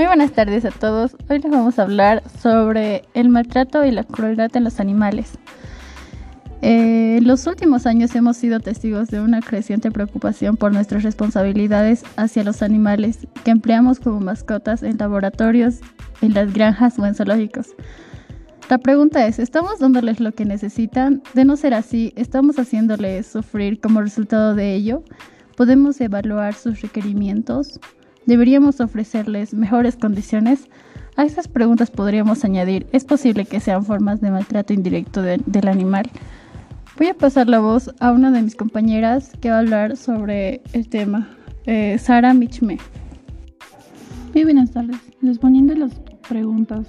[0.00, 1.14] Muy buenas tardes a todos.
[1.28, 5.32] Hoy les vamos a hablar sobre el maltrato y la crueldad en los animales.
[6.62, 12.02] Eh, en los últimos años hemos sido testigos de una creciente preocupación por nuestras responsabilidades
[12.16, 15.80] hacia los animales que empleamos como mascotas en laboratorios,
[16.22, 17.74] en las granjas o en zoológicos.
[18.70, 21.22] La pregunta es, ¿estamos dándoles lo que necesitan?
[21.34, 25.04] De no ser así, ¿estamos haciéndoles sufrir como resultado de ello?
[25.58, 27.78] ¿Podemos evaluar sus requerimientos?
[28.26, 30.68] ¿Deberíamos ofrecerles mejores condiciones?
[31.16, 36.08] A estas preguntas podríamos añadir, ¿es posible que sean formas de maltrato indirecto del animal?
[36.98, 40.60] Voy a pasar la voz a una de mis compañeras que va a hablar sobre
[40.72, 41.28] el tema,
[41.66, 42.78] eh, Sara Michme.
[44.34, 44.96] Muy buenas tardes.
[45.22, 45.94] Respondiendo a las
[46.28, 46.86] preguntas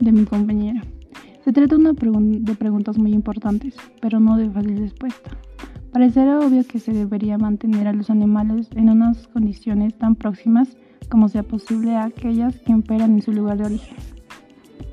[0.00, 0.82] de mi compañera.
[1.44, 5.30] Se trata de preguntas muy importantes, pero no de fácil respuesta.
[5.92, 10.76] Parecerá obvio que se debería mantener a los animales en unas condiciones tan próximas
[11.08, 13.96] como sea posible a aquellas que imperan en su lugar de origen.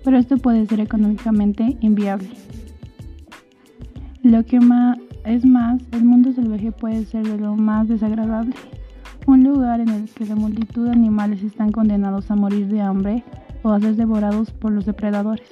[0.04, 2.30] Pero esto puede ser económicamente inviable.
[4.24, 4.58] Lo que
[5.26, 8.56] es más, el mundo salvaje puede ser de lo más desagradable.
[9.28, 13.24] Un lugar en el que la multitud de animales están condenados a morir de hambre
[13.64, 15.48] o a ser devorados por los depredadores.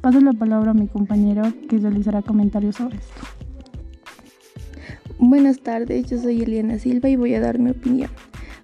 [0.00, 3.41] Paso la palabra a mi compañero que realizará comentarios sobre esto.
[5.18, 8.10] Buenas tardes, yo soy Eliana Silva y voy a dar mi opinión.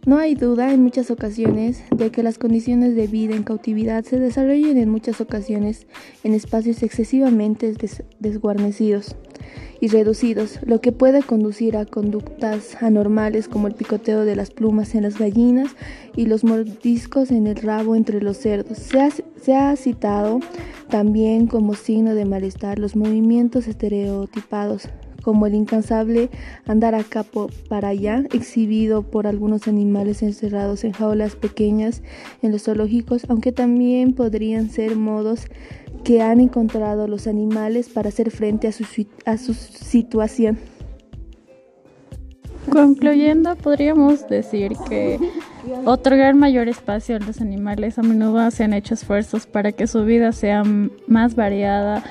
[0.06, 4.18] No hay duda en muchas ocasiones de que las condiciones de vida en cautividad se
[4.18, 5.86] desarrollan en muchas ocasiones
[6.24, 7.74] en espacios excesivamente
[8.19, 9.16] desguarnecidos
[9.80, 14.94] y reducidos, lo que puede conducir a conductas anormales como el picoteo de las plumas
[14.94, 15.76] en las gallinas
[16.16, 18.78] y los mordiscos en el rabo entre los cerdos.
[18.78, 20.41] Se ha, citado
[20.88, 24.88] también como signo de malestar los movimientos estereotipados
[25.22, 26.30] como el incansable
[26.66, 32.02] andar a capo para allá, exhibido por algunos animales encerrados en jaulas pequeñas
[32.42, 35.47] en los zoológicos, aunque también podrían ser modos
[36.04, 38.84] que han encontrado los animales para hacer frente a su,
[39.25, 40.59] a su situación.
[42.71, 45.19] Concluyendo, podríamos decir que
[45.84, 50.32] otorgar mayor espacio a los animales a menudo han hecho esfuerzos para que su vida
[50.32, 50.62] sea
[51.06, 52.04] más variada,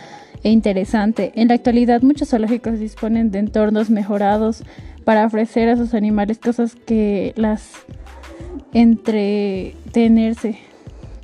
[0.44, 1.32] e interesante.
[1.36, 4.64] En la actualidad muchos zoológicos disponen de entornos mejorados
[5.04, 7.72] para ofrecer a sus animales cosas que las
[8.74, 10.58] entretenerse.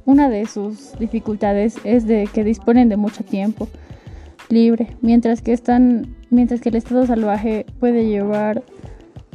[0.06, 3.70] Una de sus dificultades es de que disponen de mucho tiempo
[4.50, 8.64] libre, mientras que están mientras que el estado salvaje puede llevar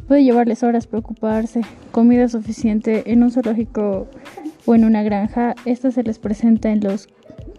[0.07, 1.61] puede llevarles horas preocuparse,
[1.91, 4.07] comida suficiente en un zoológico
[4.65, 7.09] o en una granja, esta se les presenta en los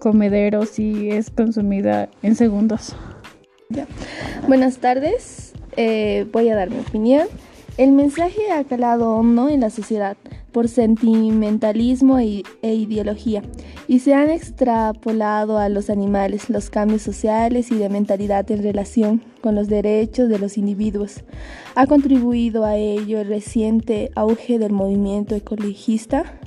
[0.01, 2.97] comederos y es consumida en segundos.
[4.49, 7.29] Buenas tardes, eh, voy a dar mi opinión.
[7.77, 10.17] El mensaje ha calado hondo en la sociedad
[10.53, 13.43] por sentimentalismo e, e, ideología
[13.87, 19.23] y se han extrapolado a los animales los cambios sociales y de mentalidad en relación
[19.41, 21.23] con los derechos de los individuos.
[21.75, 26.41] Ha contribuido a ello el reciente auge del movimiento ecologista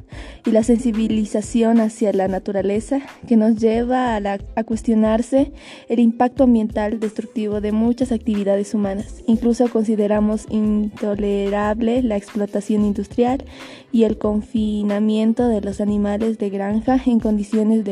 [0.45, 5.51] y la sensibilización hacia la naturaleza que nos lleva a, cuestionarse
[5.89, 9.23] el impacto ambiental destructivo de muchas actividades humanas.
[9.27, 13.45] Incluso consideramos intolerable la explotación industrial
[13.91, 17.83] y el confinamiento de los animales de granja en condiciones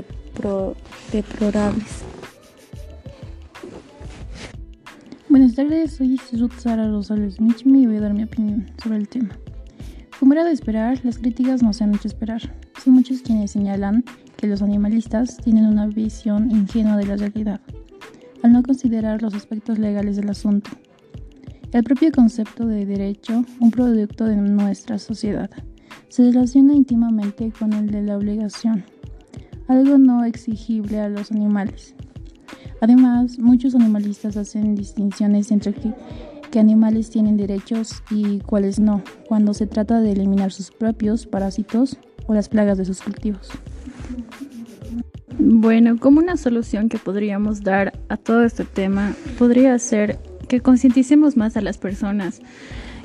[1.12, 2.04] deplorables.
[5.32, 9.08] Buenas tardes, soy Ruth Sara Rosales Michmi y voy a dar mi opinión sobre el
[9.08, 9.30] tema.
[10.22, 12.42] Como era de esperar, las críticas no se han hecho esperar.
[12.84, 14.04] Son muchos quienes señalan
[14.38, 17.60] que los animalistas tienen una visión ingenua de la realidad,
[18.44, 20.70] al no considerar los aspectos legales del asunto.
[21.72, 25.50] El propio concepto de derecho, un producto de nuestra sociedad,
[26.10, 28.86] se relaciona íntimamente con el de la obligación,
[29.68, 31.96] algo no exigible a los animales.
[32.80, 35.74] Además, muchos animalistas hacen distinciones entre
[36.52, 41.98] qué animales tienen derechos y cuáles no, cuando se trata de eliminar sus propios parásitos
[42.28, 43.50] o las plagas de sus cultivos.
[45.40, 51.38] Bueno, como una solución que podríamos dar a todo este tema podría ser que concienticemos
[51.38, 52.42] más a las personas,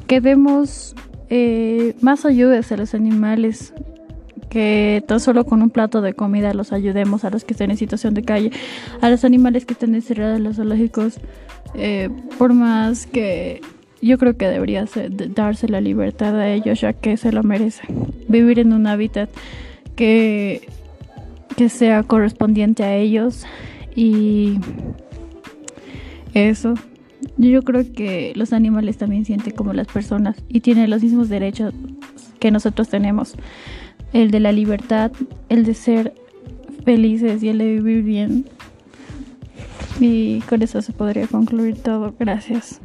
[0.06, 0.94] que demos
[1.30, 3.72] eh, más ayudas a los animales,
[4.48, 7.76] que tan solo con un plato de comida los ayudemos a los que estén en
[7.76, 8.50] situación de calle,
[9.00, 11.20] a los animales que están encerrados en los zoológicos,
[11.74, 12.08] eh,
[12.38, 13.60] por más que
[14.02, 14.86] yo creo que debería
[15.34, 18.14] darse la libertad a ellos ya que se lo merecen.
[18.28, 19.30] Vivir en un hábitat
[19.94, 20.68] que,
[21.56, 23.44] que sea correspondiente a ellos
[23.94, 24.58] y
[26.34, 26.74] eso.
[27.38, 31.74] Yo creo que los animales también sienten como las personas y tienen los mismos derechos
[32.38, 33.34] que nosotros tenemos.
[34.12, 35.12] El de la libertad,
[35.48, 36.14] el de ser
[36.84, 38.46] felices y el de vivir bien.
[40.00, 42.14] Y con eso se podría concluir todo.
[42.18, 42.80] Gracias.